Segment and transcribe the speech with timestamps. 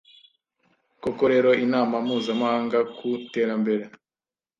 [1.01, 3.83] Koko rero, Inama Mpuzamahanga ku Iterambere